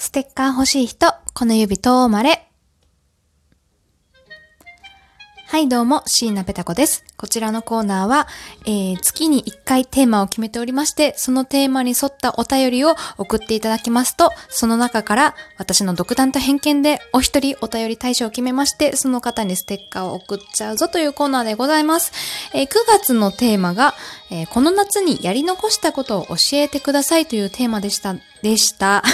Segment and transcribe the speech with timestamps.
[0.00, 2.50] ステッカー欲しい人、この指とまれ。
[5.46, 7.04] はい、どうも、椎名ペタ子です。
[7.18, 8.26] こちらのコーナーは、
[8.64, 22.12] えー、月に1回テーマを決めておりまして、そのテーマに沿ったお便りを送っていただきますと、その中から私の独断と偏見でお一人お便り対象を決めまして、その方にステッカーを送っちゃうぞというコーナーでございます。
[22.54, 23.92] えー9月のテーマが、
[24.30, 29.04] えーこの夏にやり残したことを教えてくださいというテーマでした、でした。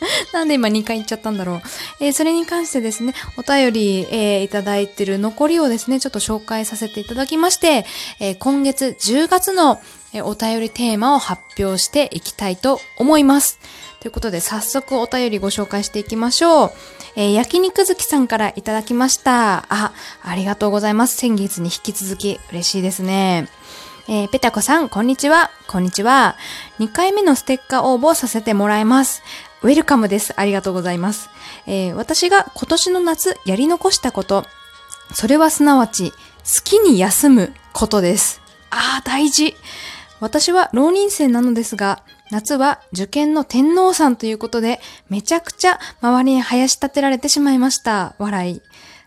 [0.32, 1.62] なんで今2回言っちゃったんだろう。
[2.00, 7.86] えーそれに関してですね、お便り、えーいただいてる残りをですね、ちょっと紹介させていただきまして、
[8.20, 9.80] えー今月10月の、
[10.12, 13.58] えお便りテーマを発表していきたいと思います。
[14.00, 16.72] ということで、早速お便りご紹介していきましょう。
[17.16, 19.64] えー焼肉好きさんからいただきました。
[19.68, 19.92] あ、
[20.22, 21.16] ありがとうございます。
[21.16, 23.48] 先月に引き続き嬉しいですね。
[24.08, 25.50] えーペタコさん、こんにちは。
[25.66, 26.36] こんにちは。
[26.78, 29.20] 2回目のステッカー応募させてもらいます。
[29.62, 30.32] ウェルカムです。
[30.36, 31.28] ありがとうございます。
[31.66, 34.44] えー私が今年の夏やり残したこと、
[35.14, 36.16] それはすなわち、好
[36.64, 38.40] きに休むことです。
[38.70, 39.56] ああ、大事。
[40.20, 48.14] 私は浪人生なのですが、夏は受験の天皇さんということで、めちゃくちゃ周りに林立てられてしまいました。
[48.18, 48.62] 笑い。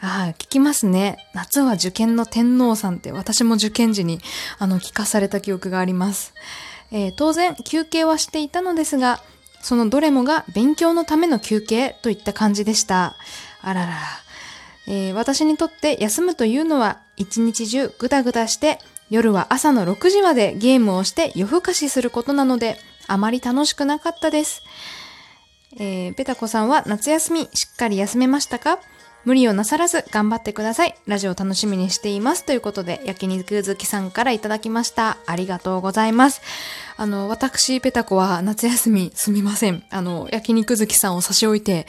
[0.00, 1.16] ああ、聞きますね。
[1.32, 4.20] 夏は受験の天皇さんって私も受験時に
[4.58, 6.34] あの聞かされた記憶があります。
[6.90, 9.20] えー当然休憩はしていたのですが、
[9.64, 13.16] そのどれもが勉強のための休憩といった感じでした。
[13.62, 13.92] あらら。
[14.86, 22.76] えー私にとって休むというのは一日中ぐだぐだして夜は朝の6時までゲームをして夜更かしすることなので
[23.06, 24.62] あまり楽しくなかったです。
[25.78, 28.78] えーペタコさんは夏休みしっかり休めましたか？
[29.24, 30.94] 無理をなさらず頑張ってください。
[31.06, 32.44] ラジオ楽しみにしています。
[32.44, 35.16] ということで、焼肉好きさんからいただきました。
[35.26, 36.42] ありがとうございます。
[36.98, 39.82] あの、私、ペタコは夏休みすみません。
[39.90, 41.86] あの、焼肉好きさんを差し置いて、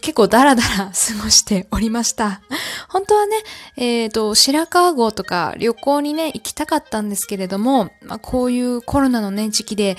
[0.00, 0.90] 結構ダラダラ過
[1.22, 2.40] ごしておりました。
[2.88, 3.36] 本当はね、
[3.76, 9.98] えっ、と、白川郷とか旅行にね、行きたかったんですけれども、まあ、こういうコロナのね、時期で、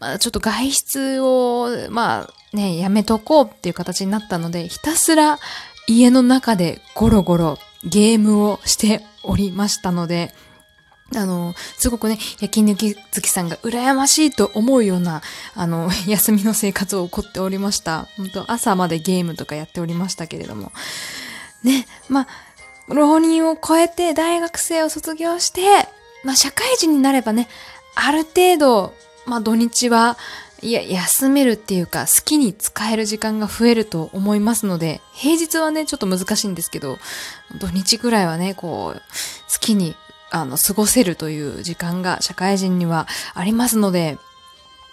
[0.00, 5.38] まあ、ちょっと外出を、まあね、やめとこうっていう形になったので、ひたすら
[5.86, 10.32] 家の中でゴロゴロゲームをしておりましたので、
[11.14, 15.22] あの、すごくね、焼肉好き月さんが羨ましいと思うような、
[15.54, 18.08] あの、 休みの生活を送っておりました。
[18.16, 20.72] 本当朝までゲームとかやっておりましたけれども。
[21.62, 22.28] ね、まあ、
[22.88, 25.88] 浪人を超えて大学生を卒業して、
[26.24, 27.48] まあ、社会人になればね、
[27.94, 28.94] ある程度、
[29.26, 30.18] まあ、土日は、
[30.62, 36.98] いや、休めるっていうか、好きに使える時間が増えると思いますので、平日はね、ちょっと難しいんですけど、
[37.58, 39.94] 土日ぐらいはね、こう、好きに、
[40.30, 44.18] あの、過ごせるという時間が社会人にはありますので、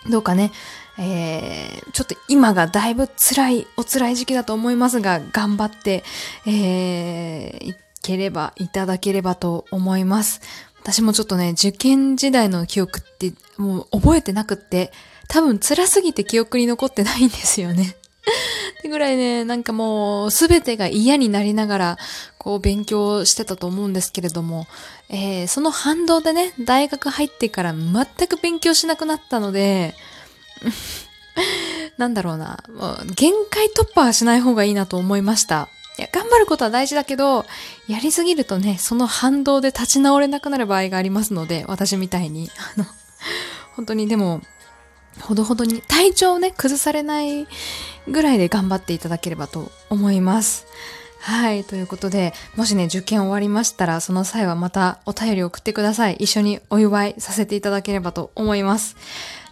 [0.09, 0.51] どうかね、
[0.97, 6.03] えー、ちょっと今がだいぶ辛い、お辛い時期だと思いますが、頑張って、
[6.45, 10.41] えー、いければ、いただければと思います。
[10.81, 14.91] 私もちょっとね、受験時代の記憶ってもう覚えてなくって、
[15.31, 17.95] 多分辛すぎて記憶に残ってないんですよね。
[18.79, 21.97] ってぐらいね、なんかもうすべてが嫌になりながら、
[22.37, 24.67] こう勉強してたと思うんですけれども、
[25.07, 29.95] えー、その反動でね、大学入ってから全く勉強しなくなったので、
[31.97, 35.69] なんだろうな、もう限界突破はしない方がいいなと思いました。
[35.97, 37.45] いや、頑張ることは大事だけど、
[37.87, 42.49] やりすぎるとね、その反動で立ち直れなくなる場合がありますので、私みたいに。
[42.75, 42.85] あの、
[43.77, 44.41] 本当にでも、
[45.19, 47.47] ほどほどに体調をね、崩されない
[48.07, 50.65] ぐらいで頑張っていただければと思います。
[51.19, 51.63] はい。
[51.63, 56.15] ということで、もしね、受験終わりましたら、その際はまたお便り送ってください。
[56.19, 58.95] 一緒にお祝いさせていただければと思います。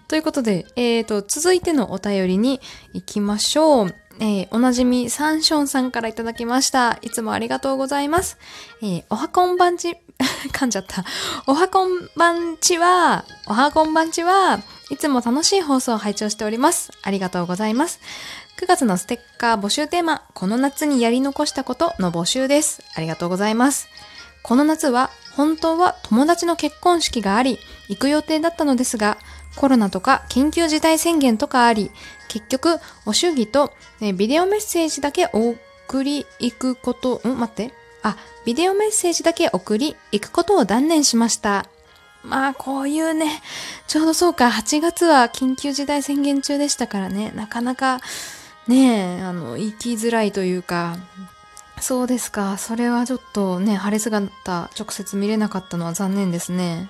[0.07, 2.59] ということで、えーと、続いてのお便りに
[2.93, 3.95] 行きましょう。
[4.21, 6.97] えーおなじみサンションさんからいただきました。
[7.03, 8.37] いつもありがとうございます。
[8.81, 9.95] えーおはこんばんち、
[10.51, 11.05] 噛んじゃった。
[11.47, 14.59] おはこんばんちは、おはこんばんちは、
[14.89, 16.91] いつも楽しい放送を拝聴しております。
[17.01, 17.99] ありがとうございます。
[18.57, 22.83] 9月のステッカー募集テーマ、この夏にやり残したことの募集です。
[22.95, 23.87] ありがとうございます。
[24.43, 29.17] この夏は本当は友達の結婚式があり、行く予定だったのですが、
[29.55, 31.91] コロナとか緊急事態宣言とかあり、
[32.27, 35.55] 結局、お祝儀と、ねビデオメッセージだけお
[35.87, 37.39] 送り行くこと、ん？
[37.39, 37.73] 待って。
[38.03, 41.65] あ、ビデオメッセージだけ送り行くことを断念しました。
[42.23, 43.41] まあ、こういうね、
[43.87, 48.01] ちょうどそうか、8月は緊急事態宣言中でしたからね、なかなか、
[48.67, 50.97] ねえ、あの、行きづらいというか、
[51.81, 52.57] そうですか。
[52.57, 56.89] それはちょっとね、晴れ姿直接見れなかったのは残念ですね。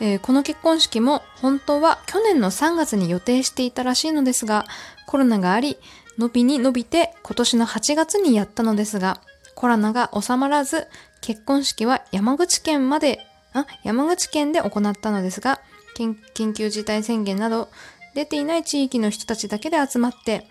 [0.00, 4.66] えー、この結婚式も本当は去年の3月に予定していたらしいのですが、
[5.06, 5.78] コロナがあり、
[6.18, 9.20] 伸びに伸びて今年の8月にやったのですが、
[9.56, 10.86] コロナが収まらず、
[11.20, 15.60] 結婚式は山口県まで、あ、山口県で行ったのですが、
[15.96, 17.70] 緊急事態宣言など
[18.14, 20.46] 出ていない地域の人たちだけで集まって、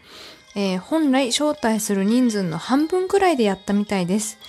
[0.56, 4.40] えー、本来招待する人数の半分くらいでやったみたいです。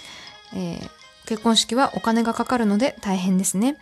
[0.55, 0.91] えー、
[1.27, 3.77] 結婚式はお金がかかるので大変ですね。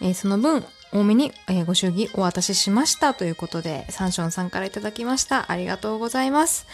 [0.00, 5.50] えー、その分、多めに、えご祝儀お渡ししましたということで、サンションさんからいただきました。
[5.50, 6.66] ありがとうございます。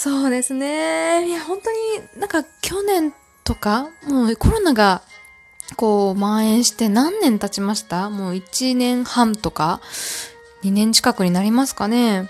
[0.00, 1.26] そうですね。
[1.28, 3.12] いや、本当になんか去年
[3.42, 5.02] とか、もうコロナが
[5.74, 8.08] こう蔓延して何年経ちました？
[8.08, 9.80] もう1年半とか
[10.62, 12.28] 2年近くになりますかね。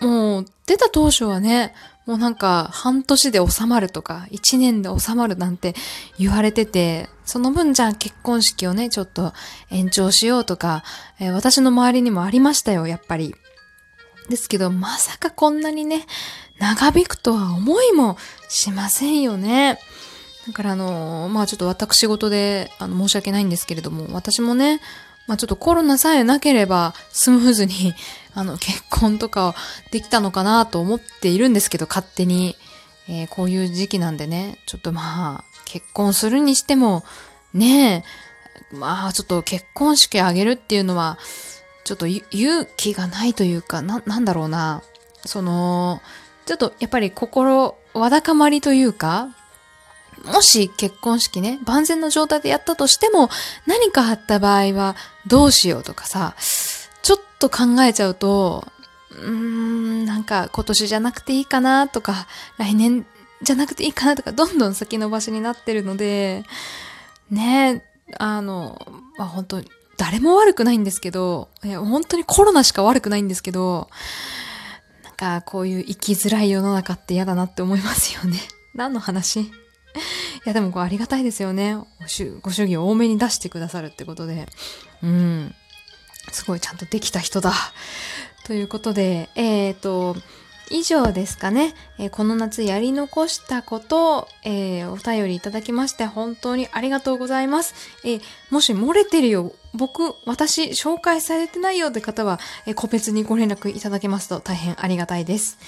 [0.00, 1.74] もう出た当初はね、
[2.06, 5.76] もうなんか半年で収まるとか1年で収まるなんて
[6.18, 9.32] 言われてて、その分じゃあ結婚式をね、ちょっと
[9.70, 10.82] 延長しようとか、
[11.20, 13.36] えー、私の周りにもありましたよ、やっぱり。
[14.28, 16.04] ですけど、まさかこんなにね、
[16.58, 18.16] 長引くとは思いも
[18.48, 19.78] しませんよね。
[20.46, 24.80] だからあの、まあちょっと私事であの申し訳ないんですけれども、私もね、
[25.26, 27.94] まあちょっとコロナさえなければスムーズに
[28.34, 29.54] あの結婚とか
[29.90, 32.56] できたのかなと思っているんですけど、勝手に。
[33.08, 37.04] えー、こういう時期なんでね、ちょっとまあ、結婚するにしても、
[37.54, 38.04] ね
[38.72, 41.18] え、まあちょっと結婚式あげるっていうのは、
[41.84, 44.82] ちょっと勇気がないというか、な、なんだろうな。
[45.24, 46.02] その、
[46.46, 49.28] ちょっとやっぱり心、わだかまりというか、
[50.24, 53.28] もし結婚式ね、万全の状態でやったとしても、
[53.66, 54.96] 何かあった場合は
[55.26, 56.34] どうしようとかさ、
[57.02, 58.66] ちょっと考えちゃうと、
[59.10, 62.26] うーん、なんか今年じゃなくていいかなとか、
[62.58, 63.06] 来年
[63.42, 66.44] じゃなくていいかなとか、どんどん先延ばしになってるので、
[67.30, 67.82] ね
[68.18, 68.80] あの、
[69.18, 73.88] まあ、本当に誰も悪くないんですけど、いや、本当にコロナしか悪くないんですけど、
[75.16, 78.38] かこういう生きづらい世の中って嫌だなって思いますよね。
[78.74, 79.40] 何の話？
[79.46, 79.50] い
[80.44, 81.76] や、でもこうありがたいですよね。
[82.42, 84.46] ご主義を多めに出してくださるってことで。
[85.02, 85.54] うん。
[86.32, 87.52] すごいちゃんとできた人だ。
[88.44, 90.16] ということで、えっ、ー、と、
[90.70, 97.74] 以上ですかね、えー、この夏やり残したことを、えー、お便りいただきまして本当にありがとうございます。
[98.04, 105.58] えー、もし漏れてるよ、僕、私、紹介されてないよって方は、え個別にご連絡いただけますと大変ありがたいです。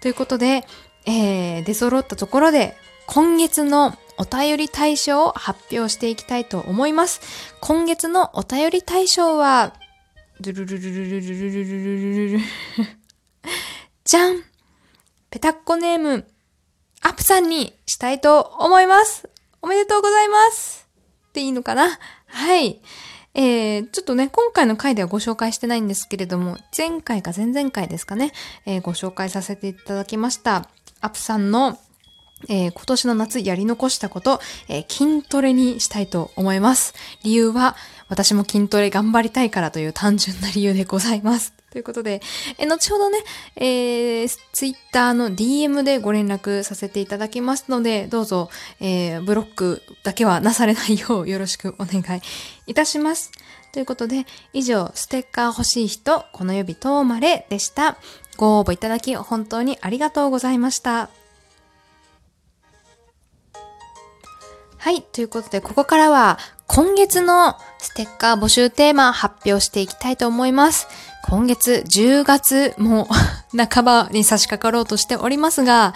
[0.00, 0.66] ということで、
[1.04, 2.76] え出揃ったところで、
[3.06, 7.20] 今月のお便り対象を発表していきたいと思います。
[7.60, 9.74] 今月のお便り対象は、
[10.40, 13.05] ドゥルルルルルルルルルルルル
[14.06, 14.40] じゃん
[15.30, 16.28] ペタッコネーム、
[17.02, 19.28] アップさんにしたいと思います。
[19.60, 20.88] おめでとうございます
[21.28, 21.98] っていいのかな？
[22.28, 22.80] はい。
[23.34, 28.32] えー、ちょっとね、今回の回ではご紹介してないんですけれども、前回か前々回ですかね、
[28.64, 30.70] えー、ご紹介させていただきました。
[31.00, 31.76] アップさんの、
[32.48, 36.94] えー、今年の夏やり残したこと、えー、筋トレにしたいと思います。
[37.24, 37.74] 理由は、
[38.08, 41.55] 私も筋トレ頑張りたいからという単純な理由でございます。
[41.76, 42.22] ということで、
[42.56, 43.18] え後ほどね、
[43.54, 48.48] えー、ツイッターの DM でご連絡させていただきますので、どうぞ、
[48.80, 52.22] えー、ブロックだけはなされないようよろしくお願い
[52.66, 53.30] いたします。
[53.72, 54.24] ということで、
[54.54, 57.98] 以上、ステッカー欲しい人、この指とまれでした。
[58.38, 61.10] ご応募いただき、本当にありがとうございました。
[64.78, 65.02] はい。
[65.02, 70.88] ということで、ここからは今月のステッカー募集テーマ発表していきたいと思います。
[71.28, 73.08] 今月10月も
[73.56, 75.92] 半ばに差し掛かろうとしておりますが、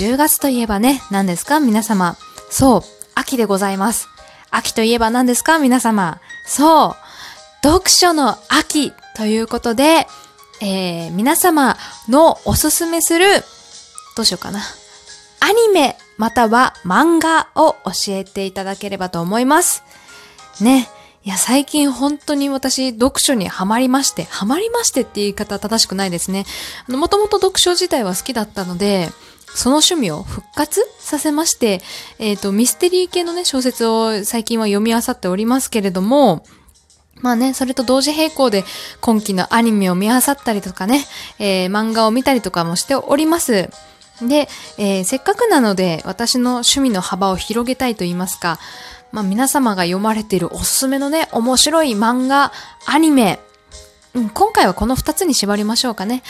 [0.00, 1.60] 10月といえばね、何ですか？
[1.60, 2.16] 皆様。
[2.50, 2.82] そう、
[3.14, 4.08] 秋でございます。
[4.50, 5.58] 秋といえば何ですか？
[5.58, 6.20] 皆様。
[6.46, 10.06] そう、読書の秋ということで、
[10.60, 11.76] えー、皆様
[12.08, 13.26] のおすすめする、
[14.16, 14.60] どうしようかな。
[15.40, 19.84] アニメまたは漫画を教えていただければと思います。
[20.60, 20.88] ね。
[21.26, 26.44] いや、最近本当に私、読書にハマりまして、ハマりましてって言い方正しくないですね。
[26.88, 29.10] あの、もともと読書自体は好きだったので、
[29.52, 31.80] その趣味を復活させまして、
[32.20, 36.44] えっ、ー、と、ミステリー系のね、小説を最近は読み漁っておりますけれども、
[37.16, 38.62] まあね、それと同時並行で
[39.00, 41.04] 今期のアニメを見漁ったりとかね、
[41.40, 43.68] えー、漫画を見たりとかもしております。
[44.22, 48.58] で、えー、せっかくなので私の趣味の幅を広げたいと言いますか、
[49.12, 52.52] まあ、皆様が読まれているおすすめのね、面白い漫画、
[52.86, 53.38] アニメ、
[54.14, 56.22] うん、今回はこの2つに縛りましょうかね。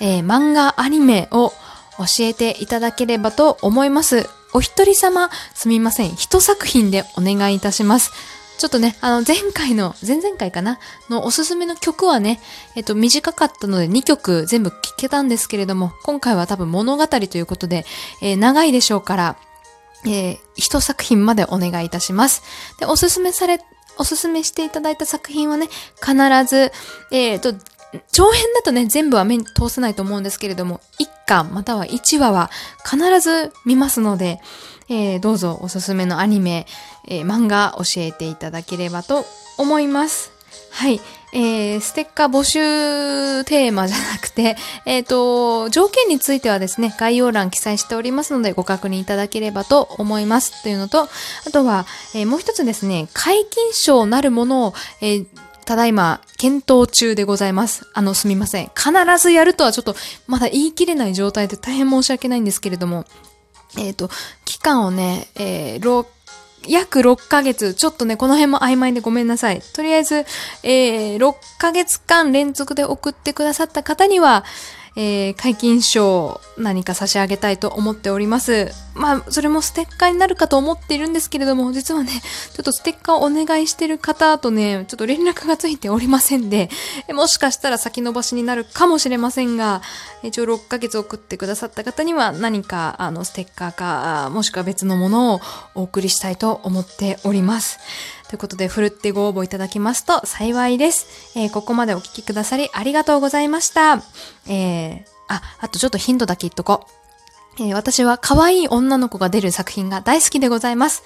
[0.00, 1.52] えー、漫画、アニメを
[1.98, 4.28] 教えていただければと思います。
[4.52, 6.14] お一人様、すみません。
[6.14, 8.12] 一作品でお願いいたします。
[8.58, 10.78] ちょっとね、あの、前回の、前々回かな？
[11.10, 12.40] のおすすめの曲はね、
[12.74, 17.84] えっと、短かったので2曲全部聴けたんですけれども、今回は多分物語ということで、
[18.22, 19.36] えー、長いでしょうから、
[20.04, 22.42] えー、一作品までお願いいたします。
[22.78, 23.60] で、おすすめされ、
[23.98, 25.68] おすすめしていただいた作品はね、
[26.00, 26.14] 必
[26.48, 26.72] ず、
[27.10, 27.75] えっ、ー、と、
[28.12, 32.50] 長編だとね、全部は目に通せないと思うんですけれども、1巻または1話は
[32.84, 34.40] 必ず見ますので、
[34.88, 36.66] えー、どうぞおすすめのアニメ、
[37.08, 39.24] えー、漫画教えていただければと
[39.58, 40.32] 思います。
[40.70, 41.00] はい。
[41.32, 50.62] えー、ステッカー募集テーマじゃなくて、えっ、ー、と、条件についてはですね、概要欄記載しておりますのでご確認いただければと思います。
[50.62, 51.08] というのと、あ
[51.52, 55.26] とは、えー、もう一つですね、解禁賞なるものを、えー
[55.66, 57.90] ただいま、検討中でございます。
[57.92, 58.70] あの、すみません。
[58.76, 59.96] 必ずやるとはちょっと、
[60.28, 63.04] まだ言い切れない状態で大変申し訳ないんですけれども、
[63.76, 64.08] えっ、ー、と、
[64.44, 66.06] 期間をね、えー、
[66.68, 69.60] 約6ヶ月、ちょっとね、この辺も曖昧でごめんなさい。
[69.60, 70.24] とりあえず、
[70.62, 74.44] えー、6ヶ月間連続で送ってくださった方には、
[74.96, 78.72] えー、解禁賞何か差し上げたいと思っております。
[78.94, 86.70] まあ、それもステッカーになるかと思っているんですけれども、実はね、ちょっとステッカーをお願いしてる方とね、ちょっと連絡がついておりませんで、
[87.12, 89.82] もしかしたら先延ばしになるかもしれませんが、
[90.22, 95.40] 一応6ヶ月送ってくださった方には何か、あの、ステッカーか、もしくは別のものを
[95.74, 97.78] お送りしたいと思っております。
[98.28, 101.38] ということで、ふるってご応募いただきますと幸いです。
[101.38, 104.02] えー、ここまでお聞きくださりありがとうございました。
[104.48, 106.86] えー、あ、あとちょっとヒントだけ言っとこ
[107.58, 107.62] う。
[107.62, 111.02] えー、私は可愛い女の子が出る作品が大好きでございます。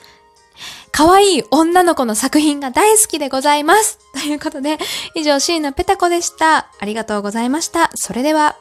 [0.93, 3.99] 可愛い女の子の作品が大好きでございます。
[4.15, 4.79] ということで、
[5.15, 6.71] 以上、椎名ペタ子でした。
[6.79, 7.91] ありがとうございました。
[7.95, 8.57] それでは。